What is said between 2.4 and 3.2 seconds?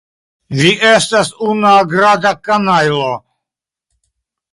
kanajlo.